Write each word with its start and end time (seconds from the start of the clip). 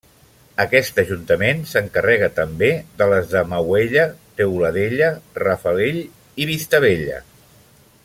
Aquest 0.61 1.01
ajuntament 1.03 1.61
s'encarrega 1.73 2.29
també 2.39 2.71
de 3.03 3.09
les 3.13 3.29
de 3.35 3.45
Mauella, 3.53 4.09
Teuladella, 4.41 5.15
Rafalell 5.45 6.05
i 6.47 6.53
Vistabella. 6.55 7.25